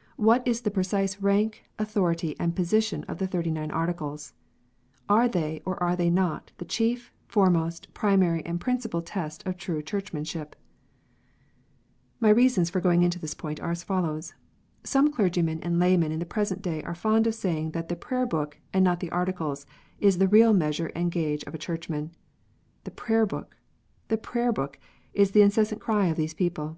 "What 0.16 0.46
is 0.46 0.60
the 0.60 0.70
precise 0.70 1.16
ranJt, 1.16 1.54
authority, 1.78 2.36
and 2.38 2.54
position 2.54 3.04
of 3.04 3.16
the 3.16 3.26
TJiirty 3.26 3.56
wine 3.56 3.70
Articles? 3.70 4.34
Are 5.08 5.26
they, 5.26 5.62
or 5.64 5.82
are 5.82 5.96
they 5.96 6.10
not, 6.10 6.52
the 6.58 6.66
chief, 6.66 7.10
foremost, 7.26 7.88
primary, 7.94 8.44
and 8.44 8.60
principal 8.60 9.00
test 9.00 9.42
of 9.46 9.56
true 9.56 9.80
Churchmanship?" 9.80 10.56
My 12.20 12.28
reasons 12.28 12.68
for 12.68 12.82
going 12.82 13.02
into 13.02 13.18
this 13.18 13.32
point 13.32 13.60
are 13.60 13.70
as 13.70 13.82
follows. 13.82 14.34
Some 14.84 15.10
clergymen 15.10 15.60
and 15.62 15.78
laymen 15.78 16.12
in 16.12 16.18
the 16.18 16.26
present 16.26 16.60
day 16.60 16.82
are 16.82 16.94
fond 16.94 17.26
of 17.26 17.34
saying 17.34 17.70
that 17.70 17.88
the 17.88 17.96
Prayer 17.96 18.26
book, 18.26 18.58
and 18.74 18.84
not 18.84 19.00
the 19.00 19.10
Articles, 19.10 19.64
is 19.98 20.18
the 20.18 20.28
real 20.28 20.52
measure 20.52 20.92
and 20.94 21.10
gauge 21.10 21.44
of 21.44 21.54
a 21.54 21.58
Churchman." 21.66 22.10
The 22.84 22.90
Prayer 22.90 23.24
book! 23.24 23.56
the 24.08 24.18
Prayer 24.18 24.52
book!" 24.52 24.78
is 25.14 25.30
the 25.30 25.40
incessant 25.40 25.80
cry 25.80 26.08
of 26.08 26.18
these 26.18 26.34
people. 26.34 26.76